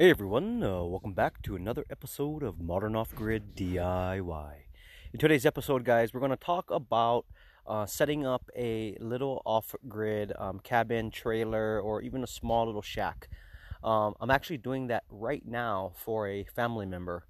[0.00, 4.52] Hey everyone, uh, welcome back to another episode of Modern Off Grid DIY.
[5.12, 7.26] In today's episode, guys, we're going to talk about
[7.66, 12.80] uh, setting up a little off grid um, cabin, trailer, or even a small little
[12.80, 13.28] shack.
[13.82, 17.26] Um, I'm actually doing that right now for a family member.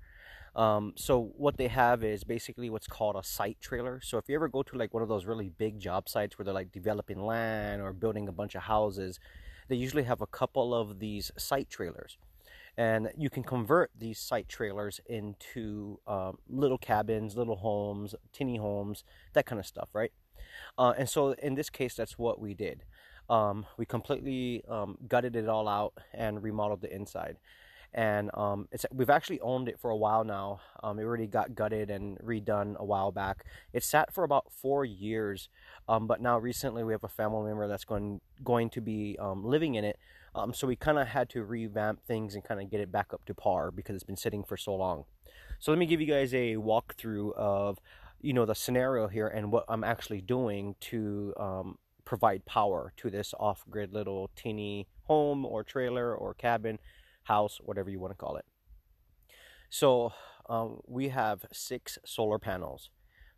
[0.54, 3.98] Um, so, what they have is basically what's called a site trailer.
[4.04, 6.44] So, if you ever go to like one of those really big job sites where
[6.44, 9.18] they're like developing land or building a bunch of houses,
[9.68, 12.18] they usually have a couple of these site trailers
[12.78, 19.02] and you can convert these site trailers into um, little cabins, little homes, tiny homes,
[19.32, 20.12] that kind of stuff, right?
[20.78, 22.84] Uh, and so in this case, that's what we did.
[23.28, 27.38] Um, we completely um, gutted it all out and remodeled the inside.
[27.92, 30.60] And um, we've actually owned it for a while now.
[30.80, 33.44] Um, it already got gutted and redone a while back.
[33.72, 35.48] It sat for about four years,
[35.88, 39.74] um, but now recently we have a family member that's going going to be living
[39.74, 39.98] in it
[40.38, 43.12] um, so we kind of had to revamp things and kind of get it back
[43.12, 45.04] up to par because it's been sitting for so long.
[45.58, 47.78] So let me give you guys a walkthrough of,
[48.20, 53.10] you know, the scenario here and what I'm actually doing to um, provide power to
[53.10, 56.78] this off-grid little teeny home or trailer or cabin,
[57.24, 58.44] house, whatever you want to call it.
[59.68, 60.12] So
[60.48, 62.90] um, we have six solar panels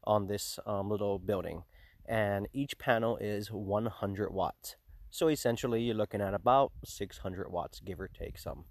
[0.05, 1.65] on this um, little building
[2.07, 4.77] and each panel is 100 watts.
[5.11, 8.65] So essentially, you're looking at about 600 watts, give or take some.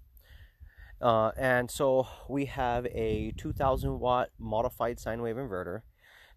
[1.00, 5.80] Uh, and so we have a 2000 watt modified sine wave inverter.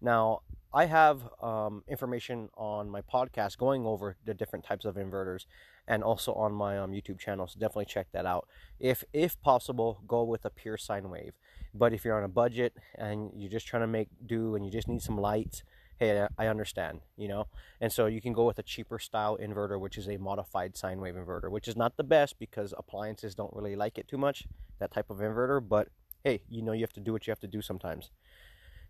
[0.00, 0.40] Now,
[0.72, 5.46] I have um, information on my podcast going over the different types of inverters
[5.86, 7.46] and also on my um, YouTube channel.
[7.46, 8.48] So definitely check that out.
[8.80, 11.34] If if possible, go with a pure sine wave.
[11.72, 14.72] But if you're on a budget and you're just trying to make do and you
[14.72, 15.62] just need some lights,
[15.98, 17.46] hey, I understand, you know?
[17.80, 21.00] And so you can go with a cheaper style inverter, which is a modified sine
[21.00, 24.46] wave inverter, which is not the best because appliances don't really like it too much,
[24.78, 25.66] that type of inverter.
[25.66, 25.88] But
[26.24, 28.10] hey, you know, you have to do what you have to do sometimes.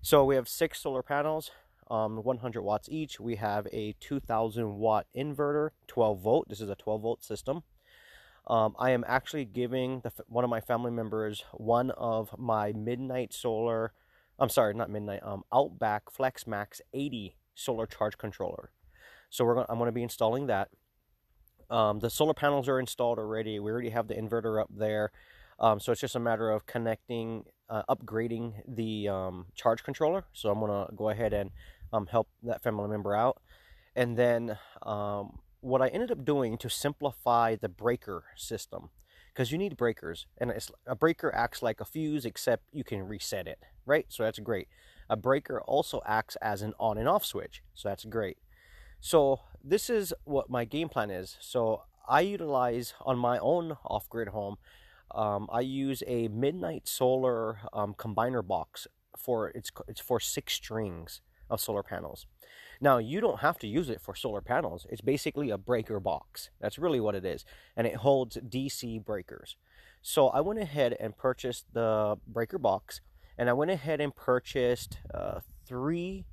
[0.02, 1.50] So we have six solar panels,
[1.90, 3.20] um, 100 watts each.
[3.20, 6.48] We have a 2000 watt inverter, 12 volt.
[6.48, 7.62] This is a 12 volt system.
[8.46, 13.32] Um, I am actually giving the, one of my family members one of my midnight
[13.32, 13.92] solar
[14.38, 15.20] I'm sorry, not Midnight.
[15.22, 18.70] Um, Outback Flex Max 80 solar charge controller.
[19.30, 20.68] So we're gonna, I'm going to be installing that.
[21.70, 23.58] Um, the solar panels are installed already.
[23.58, 25.12] We already have the inverter up there.
[25.58, 30.24] Um, so it's just a matter of connecting, uh, upgrading the um, charge controller.
[30.32, 31.50] So I'm going to go ahead and
[31.92, 33.40] um, help that family member out.
[33.96, 38.90] And then um, what I ended up doing to simplify the breaker system
[39.34, 40.52] because you need breakers and
[40.86, 44.06] a breaker acts like a fuse except you can reset it right?
[44.08, 44.68] So that's great.
[45.10, 48.38] A breaker also acts as an on and off switch so that's great.
[49.00, 51.36] So this is what my game plan is.
[51.40, 54.56] So i utilize on my own off-grid home
[55.14, 61.20] um, i use a midnight solar um, combiner box for it's it's for six strings
[61.48, 62.26] of solar panels
[62.80, 64.86] now, you don't have to use it for solar panels.
[64.90, 66.50] It's basically a breaker box.
[66.60, 67.44] That's really what it is.
[67.76, 69.56] And it holds DC breakers.
[70.02, 73.00] So I went ahead and purchased the breaker box.
[73.36, 76.26] And I went ahead and purchased uh, three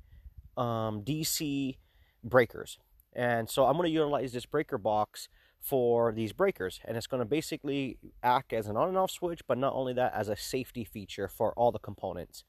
[0.56, 1.76] um, DC
[2.22, 2.78] breakers.
[3.12, 5.28] And so I'm going to utilize this breaker box
[5.60, 6.80] for these breakers.
[6.84, 9.92] And it's going to basically act as an on and off switch, but not only
[9.94, 12.44] that, as a safety feature for all the components.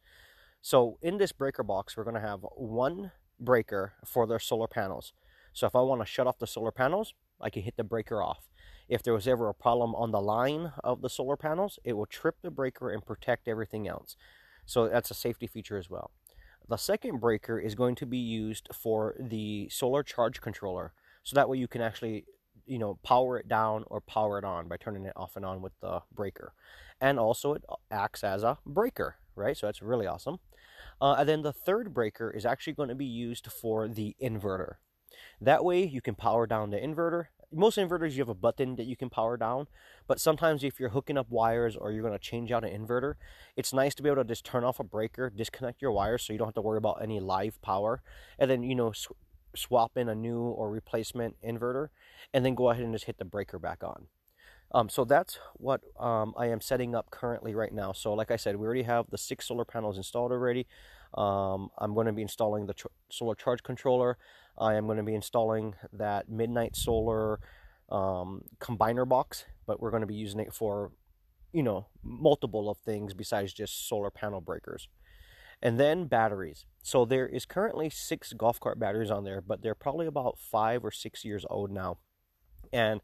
[0.61, 3.11] So in this breaker box, we're going to have one
[3.43, 5.13] breaker for their solar panels.
[5.53, 8.21] So if I want to shut off the solar panels, I can hit the breaker
[8.21, 8.49] off.
[8.89, 12.05] If there was ever a problem on the line of the solar panels, it will
[12.05, 14.15] trip the breaker and protect everything else.
[14.65, 16.11] So that's a safety feature as well.
[16.69, 20.93] The second breaker is going to be used for the solar charge controller.
[21.23, 22.25] So that way you can actually,
[22.66, 25.61] you know, power it down or power it on by turning it off and on
[25.61, 26.53] with the breaker.
[27.01, 29.57] And also it acts as a breaker, right?
[29.57, 30.39] So that's really awesome.
[31.02, 34.76] Uh, and then the third breaker is actually going to be used for the inverter.
[35.40, 37.26] That way you can power down the inverter.
[37.52, 39.68] Most inverters you have a button that you can power down,
[40.08, 43.14] but sometimes if you're hooking up wires or you're going to change out an inverter,
[43.56, 46.34] it's nice to be able to just turn off a breaker, disconnect your wires so
[46.34, 48.02] you don't have to worry about any live power,
[48.40, 49.12] and then you know sw-
[49.56, 51.90] swap in a new or replacement inverter,
[52.34, 54.08] and then go ahead and just hit the breaker back on.
[54.73, 57.91] Um, so that's what um, I am setting up currently right now.
[57.91, 60.66] So like I said, we already have the six solar panels installed already.
[61.14, 62.73] Um, I'm going to be installing the
[63.11, 64.17] solar charge controller.
[64.58, 67.40] I am going to be installing that Midnight Solar
[67.90, 70.91] um, combiner box, but we're going to be using it for,
[71.52, 74.87] you know, multiple of things besides just solar panel breakers.
[75.61, 76.66] And then batteries.
[76.81, 80.84] So there is currently six golf cart batteries on there, but they're probably about five
[80.84, 81.99] or six years old now.
[82.73, 83.02] And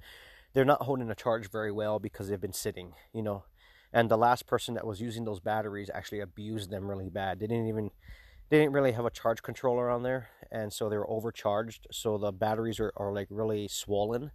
[0.54, 3.44] they're not holding a charge very well because they've been sitting, you know.
[3.92, 7.40] And the last person that was using those batteries actually abused them really bad.
[7.40, 7.90] They didn't even
[8.50, 12.18] they didn't really have a charge controller on there and so they were overcharged so
[12.18, 14.32] the batteries are, are like really swollen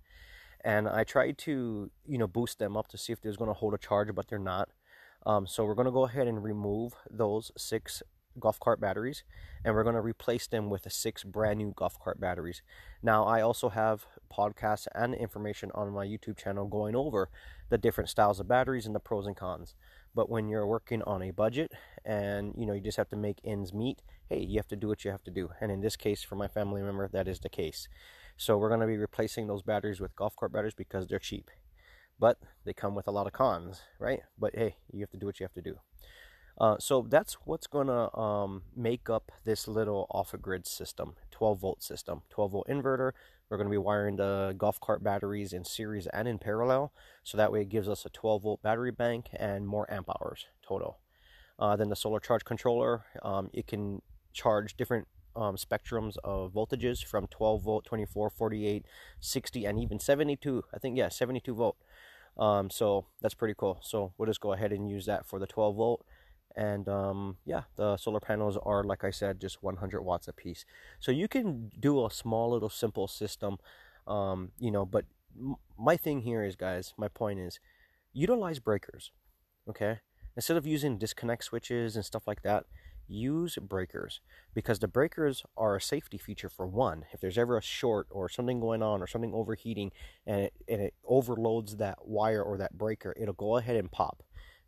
[0.64, 3.58] and i tried to you know boost them up to see if they was to
[3.58, 4.68] hold a charge but they're not
[5.26, 8.02] um, so we're to go ahead and remove those six
[8.38, 9.24] golf cart batteries
[9.64, 12.62] and we're going to replace them with six brand new golf cart batteries
[13.02, 17.28] now i also have podcasts and information on my youtube channel going over
[17.70, 19.74] the different styles of batteries and the pros and cons.
[20.14, 21.72] But when you're working on a budget
[22.04, 24.88] and you know you just have to make ends meet hey you have to do
[24.88, 25.50] what you have to do.
[25.60, 27.88] And in this case for my family member that is the case.
[28.36, 31.50] So we're going to be replacing those batteries with golf cart batteries because they're cheap.
[32.18, 34.20] But they come with a lot of cons right?
[34.38, 35.78] But hey you have to do what you have to do.
[36.56, 41.82] Uh, so that's what's going to um, make up this little off-grid system, 12 volt
[41.82, 43.10] system, 12 volt inverter.
[43.48, 46.92] We're going to be wiring the golf cart batteries in series and in parallel,
[47.24, 50.46] so that way it gives us a 12 volt battery bank and more amp hours
[50.66, 50.98] total.
[51.58, 54.00] Uh, then the solar charge controller, um, it can
[54.32, 58.86] charge different um, spectrums of voltages from 12 volt, 24, 48,
[59.20, 60.62] 60, and even 72.
[60.72, 61.76] I think yeah, 72 volt.
[62.38, 63.80] Um, so that's pretty cool.
[63.82, 66.06] So we'll just go ahead and use that for the 12 volt
[66.56, 70.64] and um, yeah the solar panels are like i said just 100 watts a piece
[71.00, 73.58] so you can do a small little simple system
[74.06, 75.04] um, you know but
[75.38, 77.58] m- my thing here is guys my point is
[78.12, 79.12] utilize breakers
[79.68, 80.00] okay?
[80.36, 82.64] Instead of using disconnect switches and stuff like that
[83.06, 84.20] use breakers
[84.54, 88.30] because the breakers are a safety feature for one if there's ever a short or
[88.30, 89.92] something going on or something overheating
[90.26, 94.22] and it, and it overloads that wire or that breaker it'll go ahead and pop.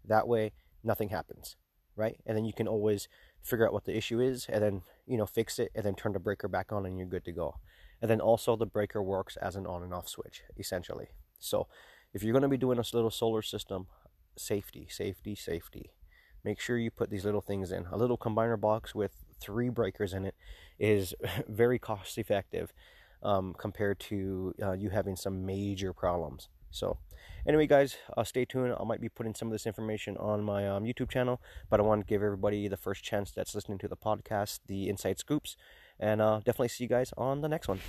[0.04, 0.52] That way
[0.84, 1.56] nothing happens
[1.96, 2.16] right?
[2.26, 3.08] And then you can always
[3.42, 6.12] figure out what the issue is and then, you know, fix it and then turn
[6.12, 7.56] the breaker back on and you're good to go.
[8.00, 11.08] And then also the breaker works as an on and off switch, essentially.
[11.38, 11.68] So
[12.12, 13.86] if you're going to be doing a little solar system,
[14.36, 15.90] safety, safety, safety.
[16.44, 17.86] Make sure you put these little things in.
[17.90, 20.34] A little combiner box with three breakers in it
[20.78, 21.14] is
[21.48, 22.72] very cost effective
[23.26, 26.48] um, compared to uh, you having some major problems.
[26.70, 26.98] So,
[27.46, 28.74] anyway, guys, uh, stay tuned.
[28.78, 31.82] I might be putting some of this information on my um, YouTube channel, but I
[31.82, 35.56] want to give everybody the first chance that's listening to the podcast the inside scoops.
[35.98, 37.80] And uh, definitely see you guys on the next one.